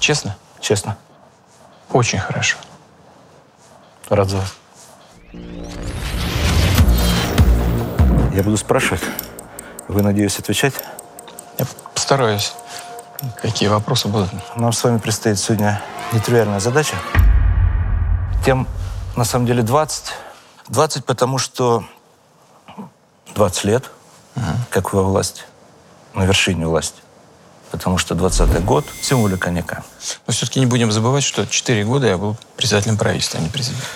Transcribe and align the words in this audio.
Честно? 0.00 0.36
Честно. 0.60 0.96
Очень 1.92 2.18
хорошо. 2.18 2.56
Рад 4.08 4.28
за 4.28 4.38
вас. 4.38 4.54
Я 8.32 8.42
буду 8.42 8.56
спрашивать. 8.56 9.02
Вы, 9.86 10.02
надеюсь, 10.02 10.36
отвечать? 10.40 10.74
Я 11.58 11.66
постараюсь. 11.94 12.54
Какие 13.40 13.68
вопросы 13.68 14.08
будут? 14.08 14.30
Нам 14.56 14.72
с 14.72 14.82
вами 14.82 14.98
предстоит 14.98 15.38
сегодня 15.38 15.80
нетривиальная 16.12 16.58
задача. 16.58 16.96
Тем, 18.44 18.66
на 19.14 19.24
самом 19.24 19.46
деле, 19.46 19.62
20. 19.62 20.12
20, 20.70 21.04
потому 21.04 21.38
что 21.38 21.84
20 23.36 23.64
лет, 23.64 23.90
как 24.70 24.92
вы 24.92 25.04
во 25.04 25.08
власти, 25.08 25.44
на 26.14 26.24
вершине 26.24 26.66
власти. 26.66 27.00
Потому 27.74 27.98
что 27.98 28.14
20-й 28.14 28.60
год– 28.60 28.84
символика 29.02 29.46
коньяка. 29.46 29.82
Но 30.28 30.32
все-таки 30.32 30.60
не 30.60 30.66
будем 30.66 30.92
забывать, 30.92 31.24
что 31.24 31.44
4 31.44 31.84
года 31.84 32.06
я 32.06 32.16
был 32.16 32.36
председателем 32.56 32.96
правительства, 32.96 33.40
а 33.40 33.42
не 33.42 33.48
президентом. 33.48 33.88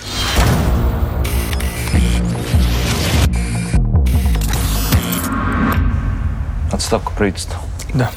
Отставка 6.72 7.12
правительства. 7.12 7.60
Да. 7.94 8.10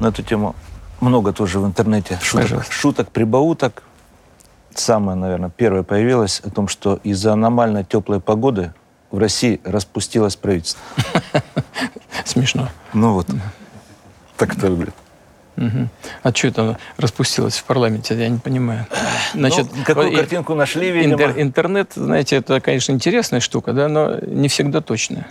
На 0.00 0.08
эту 0.08 0.22
тему 0.22 0.54
много 1.00 1.32
тоже 1.32 1.60
в 1.60 1.66
интернете 1.66 2.18
шуток, 2.22 2.42
Пожалуйста. 2.42 2.72
шуток 2.72 3.10
прибауток. 3.10 3.84
Самое, 4.74 5.16
наверное, 5.16 5.48
первое 5.48 5.82
появилось 5.82 6.40
о 6.44 6.50
том, 6.50 6.68
что 6.68 7.00
из-за 7.04 7.32
аномально 7.32 7.84
теплой 7.84 8.20
погоды 8.20 8.74
в 9.10 9.16
России 9.16 9.62
распустилось 9.64 10.36
правительство. 10.36 10.82
Смешно. 12.26 12.68
Ну 12.92 13.14
вот, 13.14 13.28
так 13.28 13.36
это 14.38 14.70
выглядит. 14.70 14.94
А 16.22 16.34
что 16.34 16.48
это 16.48 16.78
распустилось 16.96 17.56
в 17.58 17.64
парламенте? 17.64 18.18
Я 18.18 18.28
не 18.28 18.38
понимаю. 18.38 18.86
Значит, 19.34 19.68
ну, 19.74 19.84
какую 19.84 20.10
и- 20.10 20.16
картинку 20.16 20.54
нашли, 20.54 20.90
видимо. 20.90 21.14
интер- 21.14 21.40
интернет, 21.40 21.92
знаете, 21.94 22.36
это, 22.36 22.60
конечно, 22.60 22.92
интересная 22.92 23.40
штука, 23.40 23.72
да, 23.72 23.88
но 23.88 24.18
не 24.26 24.48
всегда 24.48 24.80
точная. 24.80 25.26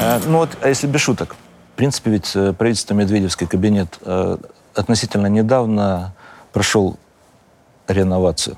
А, 0.00 0.20
ну 0.26 0.38
вот, 0.38 0.50
а 0.60 0.68
если 0.68 0.86
без 0.86 1.00
шуток? 1.00 1.34
В 1.72 1.76
принципе, 1.76 2.10
ведь 2.10 2.30
э, 2.36 2.52
правительство 2.52 2.94
Медведевский 2.94 3.46
кабинет 3.46 3.98
э, 4.02 4.36
относительно 4.74 5.26
недавно 5.26 6.12
прошел 6.52 6.98
реновацию. 7.88 8.54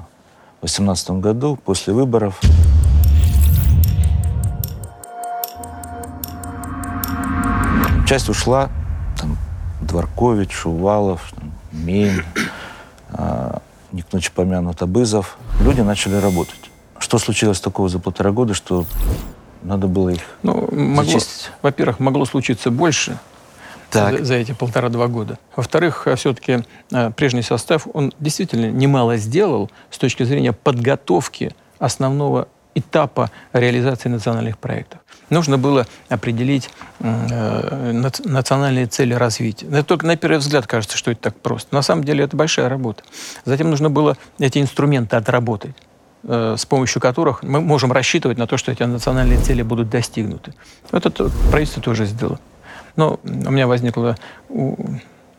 В 0.59 0.67
2018 0.67 1.11
году, 1.13 1.57
после 1.65 1.95
выборов. 1.95 2.41
Часть 8.07 8.29
ушла, 8.29 8.71
там, 9.19 9.37
Дворкович, 9.81 10.53
Шувалов, 10.53 11.33
там, 11.35 11.53
Мень, 11.73 12.23
а, 13.11 13.61
не 13.93 14.03
к 14.03 14.13
ночи 14.13 14.31
помянут 14.33 14.81
Абызов. 14.81 15.37
Люди 15.61 15.81
начали 15.81 16.15
работать. 16.17 16.71
Что 16.99 17.19
случилось 17.19 17.61
такого 17.61 17.89
за 17.89 17.99
полтора 17.99 18.31
года, 18.31 18.55
что 18.55 18.87
надо 19.63 19.89
было 19.89 20.11
их 20.11 20.21
Ну, 20.43 20.69
могло, 20.73 21.05
Зачистить. 21.13 21.51
во-первых, 21.63 21.99
могло 21.99 22.25
случиться 22.25 22.71
больше 22.71 23.19
Так. 23.91 24.19
за, 24.19 24.25
за 24.25 24.35
эти 24.35 24.53
полтора-два 24.53 25.09
года. 25.09 25.39
Во-вторых, 25.57 26.07
все-таки 26.17 26.65
прежний 27.17 27.43
состав, 27.43 27.89
он 27.93 28.13
действительно 28.21 28.71
немало 28.71 29.17
сделал 29.17 29.69
с 29.91 29.99
точки 29.99 30.23
зрения 30.23 30.53
подготовки 30.53 31.55
основного 31.81 32.47
этапа 32.77 33.31
реализации 33.53 34.09
национальных 34.09 34.59
проектов. 34.59 35.01
Нужно 35.31 35.59
было 35.59 35.87
определить 36.09 36.71
э, 37.01 37.91
нац- 37.93 38.27
национальные 38.29 38.87
цели 38.87 39.13
развития. 39.15 39.67
Это 39.67 39.83
только 39.83 40.07
на 40.07 40.17
первый 40.17 40.39
взгляд 40.39 40.67
кажется, 40.67 40.97
что 40.97 41.11
это 41.11 41.21
так 41.23 41.37
просто. 41.37 41.75
На 41.75 41.83
самом 41.83 42.05
деле 42.05 42.25
это 42.25 42.37
большая 42.37 42.69
работа. 42.69 43.03
Затем 43.45 43.71
нужно 43.71 43.91
было 43.91 44.17
эти 44.39 44.59
инструменты 44.59 45.17
отработать 45.17 45.75
э, 46.23 46.55
с 46.57 46.65
помощью 46.67 47.01
которых 47.03 47.43
мы 47.43 47.61
можем 47.61 47.91
рассчитывать 47.93 48.39
на 48.39 48.47
то, 48.47 48.57
что 48.57 48.71
эти 48.71 48.83
национальные 48.85 49.41
цели 49.41 49.63
будут 49.63 49.91
достигнуты. 49.91 50.55
Это 50.93 51.11
правительство 51.51 51.83
тоже 51.83 52.07
сделало. 52.07 52.39
Но 52.95 53.19
у 53.25 53.51
меня 53.51 53.67
возникла 53.67 54.17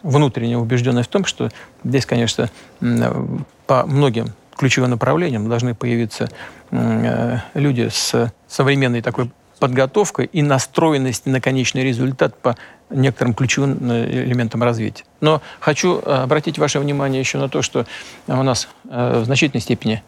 внутренняя 0.04 0.58
убежденность 0.58 1.10
в 1.10 1.12
том, 1.12 1.26
что 1.26 1.50
здесь, 1.84 2.06
конечно, 2.06 2.50
м, 2.82 3.46
по 3.66 3.86
многим 3.86 4.34
ключевым 4.56 4.92
направлениям 4.92 5.50
должны 5.50 5.74
появиться 5.76 6.30
э, 6.72 7.38
люди 7.54 7.90
с 7.92 8.32
современной 8.48 9.02
такой 9.02 9.32
подготовкой 9.58 10.30
и 10.32 10.42
настроенностью 10.42 11.32
на 11.32 11.42
конечный 11.42 11.84
результат 11.84 12.38
по 12.38 12.56
некоторым 12.90 13.34
ключевым 13.34 13.78
э, 13.92 14.24
элементам 14.24 14.64
развития. 14.64 15.04
Но 15.20 15.42
хочу 15.60 16.00
э, 16.00 16.24
обратить 16.24 16.58
ваше 16.58 16.80
внимание 16.80 17.20
еще 17.20 17.38
на 17.38 17.50
то, 17.50 17.62
что 17.62 17.86
у 18.28 18.44
нас 18.44 18.70
э, 18.90 19.20
в 19.20 19.26
значительной 19.26 19.62
степени 19.62 20.04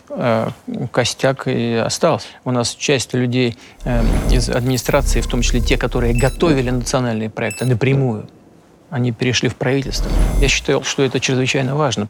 костяк 0.92 1.48
и 1.48 1.74
остался. 1.74 2.28
У 2.46 2.52
нас 2.52 2.76
часть 2.76 3.14
людей 3.14 3.58
из 4.32 4.50
администрации, 4.50 5.22
в 5.22 5.28
том 5.28 5.42
числе 5.42 5.62
те, 5.62 5.78
которые 5.78 6.14
готовили 6.14 6.70
национальные 6.70 7.30
проекты 7.30 7.66
напрямую, 7.66 8.28
они 8.90 9.12
перешли 9.12 9.50
в 9.50 9.56
правительство. 9.56 10.10
Я 10.40 10.48
считал, 10.48 10.84
что 10.84 11.04
это 11.04 11.20
чрезвычайно 11.20 11.76
важно. 11.76 12.08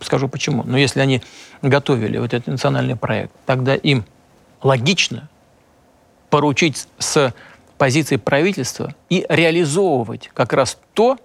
Скажу 0.00 0.28
почему. 0.28 0.62
Но 0.64 0.78
если 0.78 1.00
они 1.00 1.22
готовили 1.60 2.18
вот 2.18 2.32
этот 2.32 2.46
национальный 2.46 2.96
проект, 2.96 3.32
тогда 3.46 3.74
им 3.74 4.04
логично 4.62 5.28
поручить 6.32 6.88
с 6.98 7.34
позиции 7.76 8.16
правительства 8.16 8.94
и 9.10 9.26
реализовывать 9.28 10.30
как 10.32 10.54
раз 10.54 10.78
то, 10.94 11.18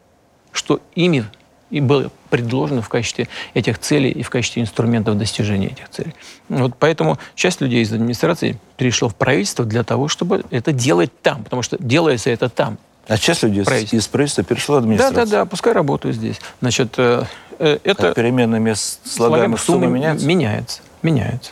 что 0.51 0.81
ими 0.95 1.23
и 1.69 1.79
было 1.79 2.11
предложено 2.29 2.81
в 2.81 2.89
качестве 2.89 3.29
этих 3.53 3.79
целей 3.79 4.09
и 4.11 4.21
в 4.21 4.29
качестве 4.29 4.61
инструментов 4.61 5.17
достижения 5.17 5.67
этих 5.67 5.87
целей. 5.89 6.13
Вот 6.49 6.73
поэтому 6.77 7.17
часть 7.35 7.61
людей 7.61 7.83
из 7.83 7.93
администрации 7.93 8.59
перешла 8.75 9.07
в 9.07 9.15
правительство 9.15 9.63
для 9.63 9.85
того, 9.85 10.09
чтобы 10.09 10.43
это 10.49 10.73
делать 10.73 11.11
там, 11.21 11.45
потому 11.45 11.61
что 11.61 11.77
делается 11.79 12.29
это 12.29 12.49
там. 12.49 12.77
А 13.07 13.17
часть 13.17 13.43
людей 13.43 13.61
из- 13.61 13.65
Правительство. 13.65 13.95
из 13.97 14.07
правительства 14.09 14.43
перешла 14.43 14.75
в 14.75 14.79
администрацию. 14.79 15.25
да, 15.25 15.31
да, 15.31 15.45
пускай 15.45 15.71
работают 15.71 16.17
здесь. 16.17 16.41
Значит, 16.59 16.95
э, 16.97 17.23
э, 17.59 17.79
это 17.85 18.11
А 18.11 18.13
переменная 18.13 18.59
мест 18.59 18.99
слагаемых 19.07 19.61
суммы 19.61 19.87
меняется? 19.87 20.25
Меняется, 20.27 20.81
меняется. 21.01 21.51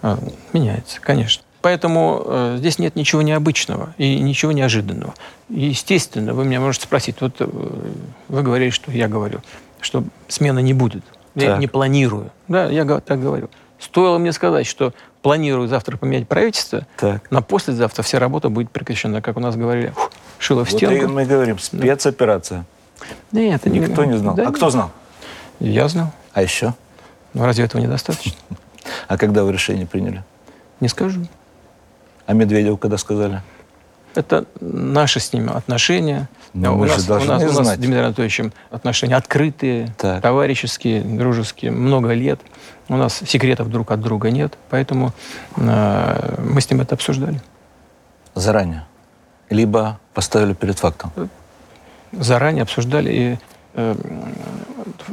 А, 0.00 0.18
Меняется, 0.54 0.98
конечно. 1.00 1.42
Поэтому 1.66 2.22
э, 2.24 2.54
здесь 2.58 2.78
нет 2.78 2.94
ничего 2.94 3.22
необычного 3.22 3.92
и 3.98 4.20
ничего 4.20 4.52
неожиданного. 4.52 5.14
И, 5.48 5.66
естественно, 5.66 6.32
вы 6.32 6.44
меня 6.44 6.60
можете 6.60 6.84
спросить, 6.84 7.16
вот 7.20 7.34
э, 7.40 7.48
вы 8.28 8.42
говорили, 8.44 8.70
что 8.70 8.92
я 8.92 9.08
говорю, 9.08 9.40
что 9.80 10.04
смены 10.28 10.62
не 10.62 10.74
будет. 10.74 11.02
Я 11.34 11.54
Так. 11.54 11.58
не 11.58 11.66
планирую. 11.66 12.30
Да, 12.46 12.66
я 12.70 12.84
так 13.00 13.20
говорю. 13.20 13.50
Стоило 13.80 14.18
мне 14.18 14.32
сказать, 14.32 14.64
что 14.64 14.94
планирую 15.22 15.66
завтра 15.66 15.96
поменять 15.96 16.28
правительство, 16.28 16.86
Так. 16.98 17.28
на 17.32 17.42
послезавтра 17.42 18.04
вся 18.04 18.20
работа 18.20 18.48
будет 18.48 18.70
прекращена, 18.70 19.20
как 19.20 19.36
у 19.36 19.40
нас 19.40 19.56
говорили, 19.56 19.88
фу, 19.88 20.08
шило 20.38 20.64
в 20.64 20.70
Вот 20.70 20.78
стенку. 20.78 20.94
и 21.02 21.06
мы 21.08 21.24
говорим, 21.24 21.58
спецоперация. 21.58 22.64
Нет, 23.32 23.62
это 23.66 23.70
Никто 23.70 24.04
не 24.04 24.16
знал. 24.16 24.36
Да 24.36 24.44
а 24.44 24.46
нет. 24.46 24.54
кто 24.54 24.70
знал? 24.70 24.92
Я 25.58 25.88
знал. 25.88 26.12
А 26.32 26.42
еще? 26.42 26.74
Но 27.34 27.44
разве 27.44 27.64
этого 27.64 27.82
недостаточно? 27.82 28.34
А 29.08 29.18
когда 29.18 29.42
вы 29.42 29.50
решение 29.52 29.84
приняли? 29.84 30.22
Не 30.78 30.86
скажу. 30.86 31.26
А 32.26 32.32
Медведеву 32.32 32.76
когда 32.76 32.98
сказали? 32.98 33.42
Это 34.14 34.46
наши 34.60 35.20
с 35.20 35.32
ними 35.32 35.54
отношения. 35.54 36.28
Ну, 36.54 36.74
у, 36.74 36.78
мы 36.78 36.88
же 36.88 36.94
нас, 36.94 37.08
у, 37.08 37.26
нас, 37.26 37.42
у 37.42 37.62
нас 37.62 37.74
с. 37.74 37.76
Дмитрием 37.76 38.06
Анатольевичем 38.06 38.52
отношения 38.70 39.14
открытые, 39.14 39.94
Так. 39.98 40.22
товарищеские, 40.22 41.02
дружеские, 41.02 41.70
много 41.70 42.14
лет. 42.14 42.40
У 42.88 42.96
нас 42.96 43.20
секретов 43.26 43.70
друг 43.70 43.90
от 43.90 44.00
друга 44.00 44.30
нет, 44.30 44.56
поэтому 44.70 45.12
э, 45.56 46.34
мы 46.38 46.60
с 46.60 46.70
ним 46.70 46.80
это 46.80 46.94
обсуждали. 46.94 47.42
Заранее. 48.34 48.86
Либо 49.50 49.98
поставили 50.14 50.54
перед 50.54 50.78
фактом. 50.78 51.12
Заранее 52.12 52.62
обсуждали 52.62 53.12
и 53.12 53.38
э, 53.74 53.94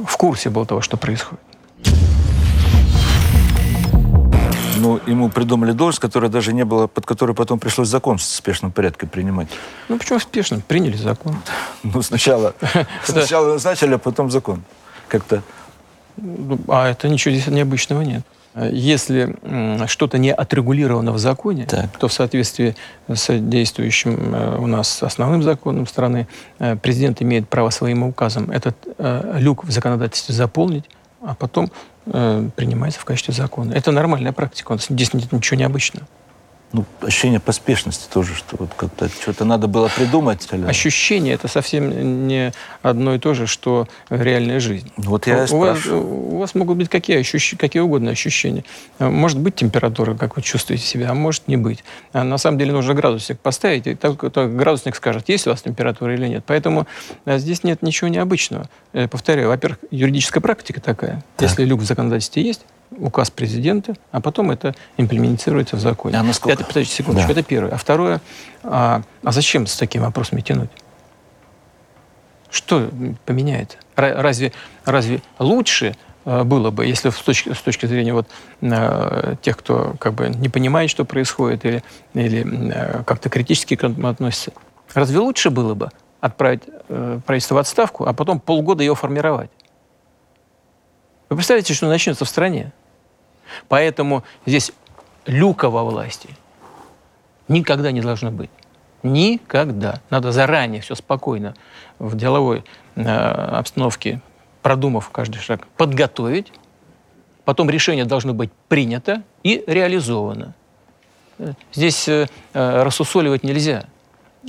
в 0.08 0.18
курсе 0.18 0.50
был 0.50 0.66
того, 0.66 0.82
что 0.82 0.96
происходит. 0.96 1.44
Ну, 4.84 5.00
ему 5.08 5.30
придумали 5.30 5.72
должность, 5.72 6.02
которая 6.02 6.30
даже 6.30 6.52
не 6.54 6.66
была, 6.66 6.88
под 6.88 7.06
которой 7.06 7.34
потом 7.34 7.58
пришлось 7.58 7.88
закон 7.88 8.18
в 8.18 8.24
спешном 8.24 8.74
порядке 8.74 9.08
принимать. 9.08 9.48
Ну 9.88 9.98
почему 9.98 10.20
спешно? 10.20 10.62
Приняли 10.68 10.98
закон. 10.98 11.38
Ну, 11.84 12.02
сначала, 12.02 12.54
сначала 13.06 13.54
назначили, 13.54 13.94
а 13.94 13.98
потом 13.98 14.30
закон. 14.30 14.64
Как-то 15.08 15.42
Ну, 16.18 16.60
А 16.68 16.90
это 16.90 17.08
ничего 17.08 17.34
здесь 17.34 17.48
необычного 17.48 18.02
нет. 18.02 18.24
Если 18.56 19.36
что-то 19.88 20.18
не 20.18 20.34
отрегулировано 20.34 21.14
в 21.14 21.18
законе, 21.18 21.66
Так. 21.66 21.98
то 21.98 22.08
в 22.10 22.14
соответствии 22.14 22.76
с 23.08 23.40
действующим 23.40 24.36
э, 24.36 24.58
у 24.60 24.68
нас 24.68 25.02
основным 25.02 25.42
законом 25.44 25.88
страны 25.88 26.28
э, 26.60 26.76
президент 26.76 27.22
имеет 27.22 27.50
право 27.50 27.72
своим 27.72 28.04
указом 28.04 28.52
этот 28.52 28.76
э, 28.98 29.38
люк 29.40 29.64
в 29.64 29.72
законодательстве 29.72 30.36
заполнить, 30.36 30.86
а 31.26 31.36
потом 31.36 31.72
э, 32.06 32.50
принимается 32.56 33.00
в 33.00 33.06
качестве 33.06 33.34
закона. 33.34 33.74
Это 33.74 33.92
нормальная 33.92 34.32
практика, 34.32 34.74
у 34.74 34.78
здесь 34.78 35.14
нет 35.14 35.32
ничего 35.32 35.60
необычного. 35.60 36.08
Ну, 36.74 36.86
ощущение 37.02 37.40
поспешности 37.40 38.12
тоже, 38.12 38.34
что 38.34 38.58
вот 38.58 38.72
как-то 38.76 39.08
что-то 39.08 39.46
надо 39.46 39.68
было 39.68 39.90
придумать. 39.96 40.48
Или... 40.52 40.66
Ощущение 40.66 41.36
это 41.36 41.48
совсем 41.48 42.28
не 42.28 42.52
одно 42.82 43.14
и 43.14 43.20
то 43.20 43.36
же, 43.36 43.46
что 43.46 43.88
реальная 44.10 44.60
жизнь. 44.60 44.92
Вот 44.98 45.28
я 45.28 45.46
и 45.46 45.52
у, 45.52 45.58
вас, 45.60 45.86
у 45.86 46.38
вас 46.38 46.56
могут 46.56 46.78
быть 46.78 46.90
какие, 46.90 47.20
ощущ... 47.20 47.56
какие 47.58 47.82
угодно 47.82 48.10
ощущения. 48.10 48.66
А, 48.98 49.12
Может 49.12 49.40
быть 49.40 49.56
температура, 49.56 50.16
как 50.16 50.36
вы 50.36 50.42
чувствуете 50.42 50.84
себя, 50.84 51.12
а 51.12 51.14
может 51.14 51.48
не 51.48 51.58
быть. 51.58 51.84
А 52.12 52.24
на 52.24 52.40
самом 52.40 52.58
деле 52.58 52.72
нужно 52.72 52.96
градусник 52.96 53.40
поставить, 53.40 53.86
и 53.86 53.94
так, 53.94 54.20
так 54.34 54.56
градусник 54.56 54.96
скажет, 54.96 55.30
есть 55.30 55.46
у 55.46 55.52
вас 55.52 55.62
температура 55.62 56.16
или 56.16 56.28
нет. 56.28 56.44
Поэтому 56.48 56.88
а, 57.26 57.38
здесь 57.38 57.64
нет 57.64 57.84
ничего 57.84 58.08
необычного. 58.08 58.68
Э, 58.94 59.08
Повторяю, 59.08 59.50
во-первых, 59.50 59.78
юридическая 59.92 60.42
практика 60.42 60.82
такая. 60.82 61.24
Так. 61.38 61.50
Если 61.50 61.66
люк 61.66 61.82
в 61.82 61.86
законодательстве 61.86 62.42
есть, 62.42 62.62
указ 62.98 63.30
президента, 63.32 63.94
а 64.12 64.22
потом 64.22 64.52
это 64.52 64.76
имплементируется 64.98 65.76
в 65.76 65.80
законе. 65.80 66.18
А 66.18 66.24
насколько? 66.24 66.54
Это, 66.60 66.66
подождите 66.68 66.96
секундочку, 66.98 67.34
Да. 67.34 67.40
это 67.40 67.48
первое. 67.48 67.72
А 67.74 67.78
второе, 67.78 68.22
а, 68.64 69.02
а 69.24 69.32
зачем 69.32 69.66
с 69.68 69.76
такими 69.78 70.02
вопросами 70.04 70.42
тянуть? 70.42 70.70
Что 72.50 72.90
поменяет? 73.26 73.78
Ра- 73.96 74.22
Разве, 74.22 74.52
разве 74.86 75.22
лучше 75.40 75.96
э, 76.26 76.44
было 76.44 76.70
бы, 76.70 76.86
если 76.86 77.10
с 77.10 77.16
точки, 77.16 77.52
с 77.54 77.60
точки 77.62 77.88
зрения 77.88 78.14
вот, 78.14 78.28
э, 78.62 79.36
тех, 79.42 79.58
кто 79.58 79.96
как 80.00 80.14
бы 80.14 80.30
не 80.30 80.50
понимает, 80.50 80.90
что 80.92 81.04
происходит, 81.04 81.66
или, 81.66 81.84
или 82.14 82.46
э, 82.74 83.04
как-то 83.04 83.30
критически 83.30 83.76
к 83.76 83.84
этому 83.84 84.08
относится, 84.08 84.52
разве 84.94 85.18
лучше 85.20 85.50
было 85.50 85.74
бы 85.74 85.90
отправить 86.22 86.62
правительство 87.26 87.56
в 87.56 87.58
отставку, 87.58 88.06
а 88.06 88.14
потом 88.14 88.40
полгода 88.40 88.84
его 88.84 88.96
формировать? 88.96 89.50
Вы 91.30 91.36
представляете, 91.38 91.74
что 91.74 91.88
начнется 91.88 92.24
в 92.24 92.30
стране? 92.30 92.72
Поэтому 93.68 94.24
здесь 94.46 94.72
люка 95.26 95.70
во 95.70 95.84
власти 95.84 96.30
никогда 97.48 97.92
не 97.92 98.02
должно 98.02 98.32
быть. 98.32 98.50
Никогда. 99.04 100.00
Надо 100.10 100.32
заранее 100.32 100.82
все 100.82 100.96
спокойно 100.96 101.56
в 102.00 102.16
деловой 102.16 102.64
э, 102.96 103.02
обстановке, 103.04 104.22
продумав 104.62 105.10
каждый 105.10 105.40
шаг, 105.40 105.68
подготовить. 105.78 106.54
Потом 107.44 107.70
решение 107.70 108.06
должно 108.06 108.34
быть 108.34 108.52
принято 108.70 109.24
и 109.44 109.64
реализовано. 109.68 110.54
Здесь 111.74 112.08
э, 112.08 112.28
э, 112.54 112.84
рассусоливать 112.84 113.44
нельзя. 113.44 113.86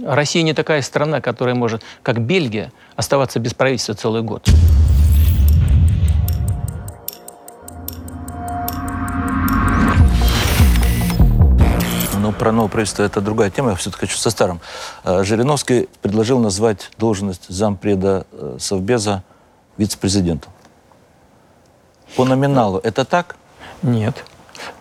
Россия 0.03 0.43
не 0.43 0.55
такая 0.55 0.83
страна, 0.83 1.21
которая 1.21 1.55
может, 1.55 1.83
как 2.03 2.21
Бельгия, 2.21 2.73
оставаться 2.97 3.41
без 3.41 3.55
правительства 3.55 3.95
целый 3.95 4.23
год. 4.23 4.49
Про 12.35 12.53
новое 12.53 12.69
правительство 12.69 13.03
это 13.03 13.21
другая 13.21 13.51
тема. 13.51 13.71
Я 13.71 13.77
все-таки 13.77 14.07
хочу 14.07 14.17
со 14.17 14.31
старым. 14.31 14.61
Э, 15.05 15.25
Жириновский 15.25 15.89
предложил 16.03 16.39
назвать 16.39 16.91
должность 16.99 17.49
зампреда 17.49 18.27
э, 18.33 18.57
Совбеза 18.61 19.23
вице-президентом. 19.77 20.53
По 22.17 22.25
номиналу 22.25 22.79
это 22.79 23.05
так? 23.05 23.37
Нет. 23.83 24.25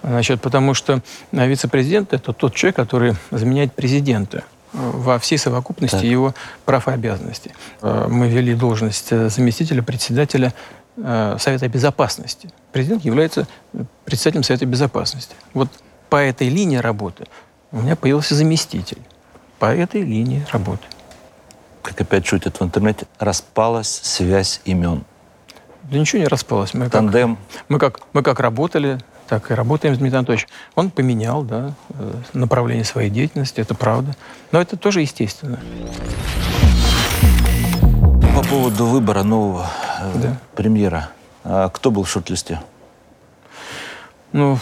Значит, 0.04 0.42
потому 0.42 0.74
что 0.74 1.02
э, 1.32 1.48
вице-президент– 1.48 2.12
это 2.14 2.34
тот 2.34 2.56
человек, 2.56 2.76
который 2.76 3.16
заменяет 3.32 3.74
президента 3.74 4.44
во 4.74 5.20
всей 5.20 5.38
совокупности 5.38 5.98
Так. 5.98 6.04
его 6.04 6.34
прав 6.66 6.88
и 6.88 6.92
обязанностей. 6.92 7.52
Мы 7.82 8.28
ввели 8.28 8.56
должность 8.56 9.10
заместителя 9.10 9.84
председателя 9.84 10.52
Совета 10.96 11.68
Безопасности. 11.68 12.50
Президент 12.72 13.06
является 13.06 13.48
председателем 14.04 14.42
Совета 14.42 14.66
Безопасности. 14.66 15.36
Вот 15.54 15.70
по 16.14 16.18
этой 16.18 16.48
линии 16.48 16.78
работы 16.78 17.26
у 17.72 17.78
меня 17.82 17.96
появился 17.96 18.36
заместитель. 18.36 19.00
По 19.58 19.74
этой 19.74 20.04
линии 20.04 20.46
работы. 20.52 20.84
Как 21.82 22.00
опять 22.00 22.28
шутят 22.28 22.60
в 22.60 22.64
интернете, 22.64 23.08
распалась 23.18 23.90
связь 23.90 24.62
имен. 24.66 25.06
Да 25.82 25.98
ничего 25.98 26.22
не 26.22 26.28
распалось. 26.28 26.76
Мы 26.76 26.84
как, 26.84 26.92
Тандем. 26.92 27.40
мы 27.68 27.80
как, 27.80 28.02
мы 28.14 28.22
как 28.22 28.40
работали, 28.40 29.00
так 29.28 29.50
и 29.50 29.56
работаем 29.56 29.96
с 29.96 29.98
Дмитрием 29.98 30.20
Анатольевичем. 30.20 30.50
Он 30.76 30.92
поменял 30.92 31.42
да, 31.42 31.74
э, 31.98 32.14
направление 32.34 32.86
своей 32.86 33.10
деятельности, 33.10 33.60
это 33.60 33.74
правда. 33.74 34.16
Но 34.52 34.62
это 34.62 34.78
тоже 34.78 35.02
естественно. 35.02 35.60
По 38.36 38.44
поводу 38.44 38.86
выбора 38.86 39.24
нового 39.24 39.68
э, 40.00 40.12
Да. 40.22 40.38
премьера. 40.54 41.10
А 41.44 41.70
кто 41.70 41.90
был 41.90 42.04
в 42.04 42.10
шорт-листе? 42.12 42.62
Ну, 44.32 44.60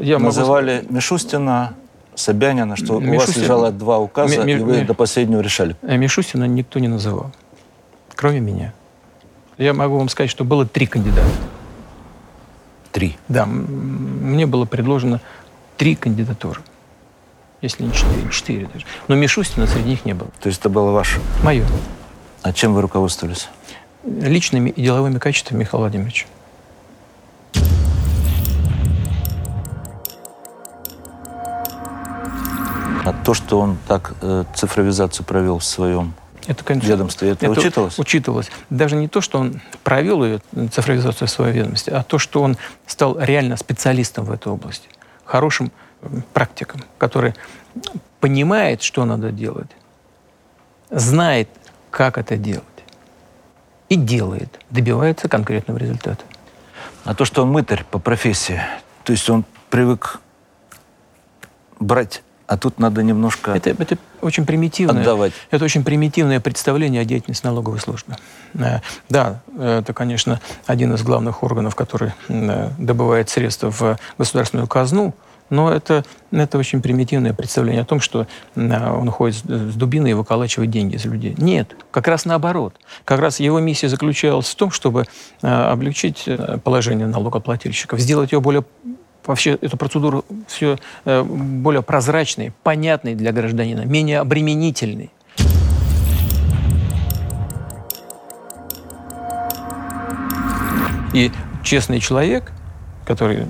я 0.00 0.18
могу 0.18 0.26
Называли 0.36 0.84
Мишустина, 0.90 1.74
Собянина, 2.14 2.76
что 2.76 2.94
у 2.94 3.14
вас 3.16 3.36
лежало 3.36 3.70
два 3.70 3.98
указа, 3.98 4.42
Ми- 4.44 4.54
ми- 4.54 4.60
и 4.60 4.64
вы 4.64 4.78
ми- 4.80 4.84
до 4.84 4.94
последнего 4.94 5.40
решали. 5.40 5.76
э, 5.82 5.96
Мишустина 5.96 6.44
никто 6.48 6.78
не 6.78 6.88
называл, 6.88 7.30
кроме 8.14 8.40
меня. 8.40 8.72
Я 9.56 9.72
могу 9.74 9.98
вам 9.98 10.08
сказать, 10.08 10.30
что 10.30 10.44
было 10.44 10.66
три 10.66 10.86
кандидата. 10.86 11.28
Три. 12.92 13.16
Да, 13.28 13.44
мне 13.46 14.46
было 14.46 14.64
предложено 14.64 15.20
три 15.76 15.94
кандидатуры. 15.94 16.60
Если 17.60 17.82
не 17.82 17.92
четыре, 17.92 18.30
четыре 18.30 18.68
даже. 18.72 18.86
Но 19.08 19.14
Мишустина 19.16 19.66
среди 19.66 19.90
них 19.90 20.04
не 20.04 20.14
было. 20.14 20.30
То 20.40 20.48
есть 20.48 20.60
это 20.60 20.68
было 20.68 20.90
ваше. 20.92 21.20
Мое. 21.42 21.64
А 22.42 22.52
чем 22.52 22.72
вы 22.74 22.82
руководствовались? 22.82 23.48
Личными 24.04 24.70
и 24.70 24.82
деловыми 24.82 25.18
качествами 25.18 25.60
Михаила 25.60 25.82
Владимировича. 25.84 26.26
А 33.08 33.14
то, 33.24 33.32
что 33.32 33.58
он 33.58 33.78
так 33.88 34.12
э, 34.20 34.44
цифровизацию 34.54 35.24
провел 35.24 35.60
в 35.60 35.64
своем 35.64 36.12
Это, 36.46 36.62
конечно, 36.62 36.88
ведомстве, 36.88 37.30
это, 37.30 37.48
учитывалось? 37.48 37.98
Учитывалось. 37.98 38.50
Даже 38.68 38.96
не 38.96 39.08
то, 39.08 39.22
что 39.22 39.38
он 39.38 39.62
провел 39.82 40.22
ее, 40.22 40.40
цифровизацию 40.70 41.26
в 41.26 41.30
своей 41.30 41.54
ведомости, 41.54 41.88
а 41.88 42.02
то, 42.02 42.18
что 42.18 42.42
он 42.42 42.58
стал 42.86 43.18
реально 43.18 43.56
специалистом 43.56 44.26
в 44.26 44.30
этой 44.30 44.52
области, 44.52 44.90
хорошим 45.24 45.72
практиком, 46.34 46.82
который 46.98 47.32
понимает, 48.20 48.82
что 48.82 49.06
надо 49.06 49.32
делать, 49.32 49.70
знает, 50.90 51.48
как 51.90 52.18
это 52.18 52.36
делать, 52.36 52.64
и 53.88 53.96
делает, 53.96 54.60
добивается 54.68 55.30
конкретного 55.30 55.78
результата. 55.78 56.24
А 57.04 57.14
то, 57.14 57.24
что 57.24 57.40
он 57.42 57.52
мытарь 57.52 57.86
по 57.90 57.98
профессии, 57.98 58.60
то 59.04 59.12
есть 59.12 59.30
он 59.30 59.46
привык 59.70 60.20
брать, 61.80 62.22
а 62.48 62.56
тут 62.56 62.78
надо 62.80 63.02
немножко 63.02 63.52
Это, 63.52 63.70
это 63.70 63.98
очень 64.22 64.46
примитивное. 64.46 65.02
отдавать. 65.02 65.32
Это 65.50 65.64
очень 65.64 65.84
примитивное 65.84 66.40
представление 66.40 67.02
о 67.02 67.04
деятельности 67.04 67.44
налоговой 67.44 67.78
службы. 67.78 68.16
Э, 68.54 68.80
Да, 69.10 69.42
это, 69.58 69.92
конечно, 69.92 70.40
один 70.66 70.94
из 70.94 71.02
главных 71.02 71.42
органов, 71.42 71.74
который 71.74 72.12
э, 72.28 72.70
добывает 72.78 73.28
средства 73.28 73.70
в 73.70 73.98
государственную 74.16 74.66
казну, 74.66 75.14
но 75.50 75.70
это, 75.70 76.04
это 76.30 76.56
очень 76.58 76.80
примитивное 76.80 77.34
представление 77.34 77.82
о 77.82 77.84
том, 77.84 78.00
что 78.00 78.26
э, 78.56 78.90
он 78.92 79.10
ходит 79.10 79.36
с 79.44 79.74
дубиной 79.74 80.12
и 80.12 80.14
выколачивает 80.14 80.70
деньги 80.70 80.96
из 80.96 81.04
людей. 81.04 81.34
Нет, 81.36 81.76
как 81.90 82.08
раз 82.08 82.24
наоборот. 82.24 82.74
Как 83.04 83.20
раз 83.20 83.40
его 83.40 83.60
миссия 83.60 83.90
заключалась 83.90 84.48
в 84.48 84.54
том, 84.54 84.70
чтобы 84.70 85.04
облегчить 85.42 86.26
положение 86.64 87.06
налогоплательщиков, 87.06 88.00
сделать 88.00 88.32
ее 88.32 88.40
более 88.40 88.64
вообще 89.28 89.52
эту 89.60 89.76
процедуру 89.76 90.24
все 90.48 90.78
э, 91.04 91.22
более 91.22 91.82
прозрачной, 91.82 92.52
понятной 92.62 93.14
для 93.14 93.30
гражданина, 93.30 93.82
менее 93.82 94.20
обременительной. 94.20 95.10
И 101.12 101.30
честный 101.62 102.00
человек, 102.00 102.52
который 103.06 103.40
э, 103.40 103.46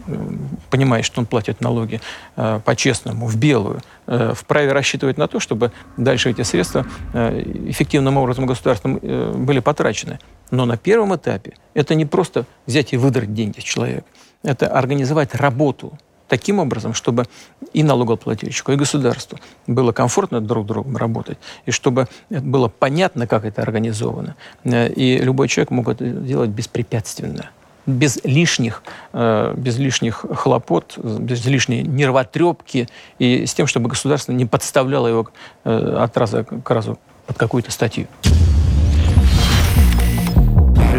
понимает, 0.70 1.04
что 1.04 1.20
он 1.20 1.26
платит 1.26 1.60
налоги 1.60 2.00
э, 2.36 2.60
по-честному, 2.64 3.26
в 3.26 3.36
белую, 3.36 3.80
вправе 4.06 4.72
рассчитывать 4.72 5.18
на 5.18 5.28
то, 5.28 5.38
чтобы 5.38 5.70
дальше 5.98 6.30
эти 6.30 6.40
средства 6.40 6.86
эффективным 7.12 8.16
образом 8.16 8.46
государством 8.46 8.98
были 8.98 9.60
потрачены. 9.60 10.18
Но 10.50 10.64
на 10.64 10.78
первом 10.78 11.14
этапе 11.14 11.52
это 11.74 11.94
не 11.94 12.06
просто 12.06 12.46
взять 12.66 12.94
и 12.94 12.96
выдрать 12.96 13.34
деньги 13.34 13.60
с 13.60 13.62
человека. 13.62 14.04
Это 14.42 14.68
организовать 14.68 15.34
работу 15.34 15.98
таким 16.28 16.58
образом, 16.58 16.94
чтобы 16.94 17.24
и 17.72 17.82
налогоплательщику, 17.82 18.72
и 18.72 18.76
государству 18.76 19.38
было 19.66 19.92
комфортно 19.92 20.40
друг 20.40 20.66
с 20.66 20.68
другом 20.68 20.96
работать, 20.96 21.38
и 21.66 21.70
чтобы 21.70 22.06
было 22.28 22.68
понятно, 22.68 23.26
как 23.26 23.44
это 23.44 23.62
организовано. 23.62 24.36
Э, 24.64 24.92
И 24.92 25.18
любой 25.18 25.48
человек 25.48 25.70
мог 25.70 25.88
это 25.88 26.04
делать 26.04 26.50
беспрепятственно 26.50 27.50
без 27.86 28.22
лишних, 28.22 28.82
э, 29.14 29.54
без 29.56 29.78
лишних 29.78 30.26
хлопот, 30.34 30.98
без 30.98 31.44
лишней 31.46 31.82
нервотрепки 31.82 32.86
и 33.18 33.46
с 33.46 33.54
тем, 33.54 33.66
чтобы 33.66 33.88
государство 33.88 34.32
не 34.32 34.44
подставляло 34.44 35.08
его 35.08 35.28
э, 35.64 35.96
от 35.98 36.16
раза 36.18 36.44
к 36.44 36.70
разу 36.70 36.98
под 37.26 37.38
какую-то 37.38 37.70
статью. 37.70 38.06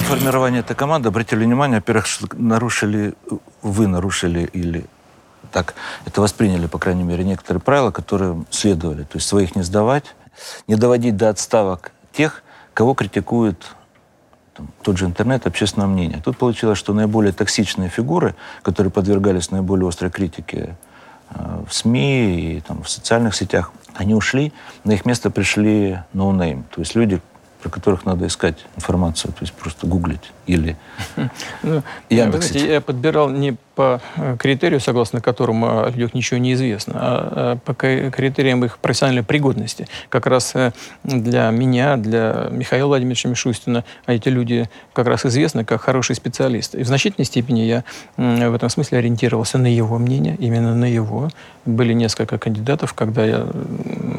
При 0.09 0.15
формировании 0.15 0.61
этой 0.61 0.75
команды 0.75 1.09
обратили 1.09 1.45
внимание, 1.45 1.77
во-первых, 1.77 2.07
нарушили, 2.33 3.13
вы 3.61 3.85
нарушили 3.85 4.49
или 4.53 4.87
так 5.51 5.75
это 6.03 6.19
восприняли, 6.19 6.65
по 6.65 6.79
крайней 6.79 7.03
мере, 7.03 7.23
некоторые 7.23 7.61
правила, 7.61 7.91
которые 7.91 8.43
следовали. 8.49 9.03
То 9.03 9.17
есть 9.17 9.27
своих 9.27 9.55
не 9.55 9.61
сдавать, 9.61 10.15
не 10.67 10.73
доводить 10.73 11.15
до 11.15 11.29
отставок 11.29 11.91
тех, 12.11 12.41
кого 12.73 12.95
критикует 12.95 13.63
тот 14.81 14.97
же 14.97 15.05
интернет, 15.05 15.45
общественное 15.45 15.87
мнение. 15.87 16.19
Тут 16.25 16.39
получилось, 16.39 16.79
что 16.79 16.91
наиболее 16.93 17.31
токсичные 17.31 17.89
фигуры, 17.89 18.33
которые 18.63 18.91
подвергались 18.91 19.51
наиболее 19.51 19.87
острой 19.87 20.09
критике 20.09 20.75
э, 21.29 21.63
в 21.69 21.71
СМИ 21.71 22.55
и 22.55 22.61
там, 22.61 22.81
в 22.81 22.89
социальных 22.89 23.35
сетях, 23.35 23.71
они 23.93 24.15
ушли, 24.15 24.53
на 24.83 24.93
их 24.93 25.05
место 25.05 25.29
пришли 25.29 25.99
no-name, 26.15 26.63
то 26.73 26.81
есть 26.81 26.95
люди, 26.95 27.21
про 27.61 27.69
которых 27.69 28.05
надо 28.05 28.27
искать 28.27 28.57
информацию, 28.77 29.33
то 29.33 29.39
есть 29.41 29.53
просто 29.53 29.85
гуглить 29.85 30.31
или 30.47 30.77
ну, 31.63 31.83
Яндекс. 32.09 32.51
я 32.51 32.81
подбирал 32.81 33.29
не 33.29 33.57
по 33.75 34.01
э, 34.15 34.35
критерию, 34.37 34.79
согласно 34.79 35.21
которому 35.21 35.83
о 35.83 35.89
людях 35.89 36.13
ничего 36.13 36.37
не 36.37 36.53
известно, 36.53 36.93
а 36.95 37.57
по 37.57 37.73
критериям 37.73 38.63
их 38.65 38.77
профессиональной 38.79 39.23
пригодности. 39.23 39.87
Как 40.09 40.25
раз 40.25 40.55
э, 40.55 40.71
для 41.03 41.49
меня, 41.51 41.97
для 41.97 42.47
Михаила 42.51 42.87
Владимировича 42.87 43.29
Мишустина, 43.29 43.83
а 44.05 44.13
эти 44.13 44.29
люди 44.29 44.69
как 44.93 45.07
раз 45.07 45.25
известны 45.25 45.65
как 45.65 45.81
хорошие 45.81 46.15
специалисты. 46.15 46.79
И 46.79 46.83
в 46.83 46.87
значительной 46.87 47.25
степени 47.25 47.61
я 47.61 47.83
в 48.17 48.55
этом 48.55 48.69
смысле 48.69 48.97
ориентировался 48.97 49.57
на 49.57 49.67
его 49.67 49.97
мнение, 49.97 50.35
именно 50.39 50.75
на 50.75 50.85
его. 50.85 51.29
Были 51.65 51.93
несколько 51.93 52.37
кандидатов, 52.37 52.93
когда 52.93 53.25
я 53.25 53.47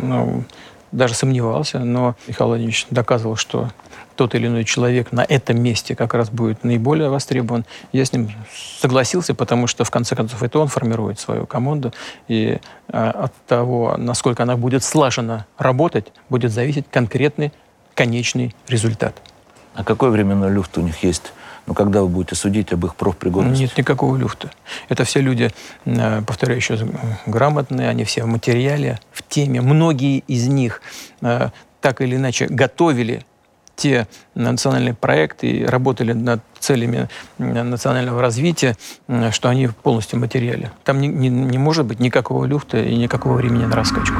ну, 0.02 0.44
даже 0.92 1.14
сомневался, 1.14 1.78
но 1.80 2.16
Михаил 2.26 2.48
Владимирович 2.48 2.86
доказывал, 2.90 3.36
что 3.36 3.70
тот 4.16 4.34
или 4.34 4.48
иной 4.48 4.64
человек 4.64 5.12
на 5.12 5.24
этом 5.26 5.62
месте 5.62 5.96
как 5.96 6.14
раз 6.14 6.30
будет 6.30 6.62
наиболее 6.62 7.08
востребован. 7.08 7.64
Я 7.92 8.04
с 8.04 8.12
ним 8.12 8.30
согласился, 8.78 9.34
потому 9.34 9.66
что, 9.66 9.84
в 9.84 9.90
конце 9.90 10.14
концов, 10.14 10.42
это 10.42 10.58
он 10.58 10.68
формирует 10.68 11.18
свою 11.18 11.46
команду, 11.46 11.92
и 12.28 12.58
а, 12.88 13.10
от 13.10 13.34
того, 13.46 13.94
насколько 13.96 14.42
она 14.42 14.56
будет 14.56 14.84
слаженно 14.84 15.46
работать, 15.56 16.12
будет 16.28 16.52
зависеть 16.52 16.86
конкретный 16.90 17.52
конечный 17.94 18.54
результат. 18.68 19.14
А 19.74 19.84
какой 19.84 20.10
временной 20.10 20.50
люфт 20.50 20.76
у 20.78 20.80
них 20.80 21.02
есть? 21.02 21.32
Ну, 21.70 21.74
когда 21.74 22.02
вы 22.02 22.08
будете 22.08 22.34
судить 22.34 22.72
об 22.72 22.84
их 22.84 22.96
профпригодности? 22.96 23.62
Нет 23.62 23.78
никакого 23.78 24.16
люфта. 24.16 24.50
Это 24.88 25.04
все 25.04 25.20
люди, 25.20 25.52
э, 25.84 26.20
повторяю 26.22 26.58
еще, 26.58 26.76
грамотные, 27.26 27.88
они 27.88 28.02
все 28.02 28.24
в 28.24 28.26
материале, 28.26 28.98
в 29.12 29.22
теме. 29.22 29.60
Многие 29.60 30.24
из 30.26 30.48
них 30.48 30.82
э, 31.22 31.50
так 31.80 32.00
или 32.00 32.16
иначе 32.16 32.48
готовили 32.48 33.24
те 33.76 34.08
национальные 34.34 34.94
проекты 34.94 35.46
и 35.46 35.64
работали 35.64 36.12
над 36.12 36.40
целями 36.58 37.08
национального 37.38 38.20
развития, 38.20 38.76
что 39.30 39.48
они 39.48 39.68
полностью 39.68 40.18
в 40.18 40.22
материале. 40.22 40.72
Там 40.82 41.00
не, 41.00 41.06
не, 41.06 41.28
не 41.28 41.58
может 41.58 41.86
быть 41.86 42.00
никакого 42.00 42.46
люфта 42.46 42.82
и 42.82 42.96
никакого 42.96 43.34
времени 43.34 43.64
на 43.64 43.76
раскачку. 43.76 44.16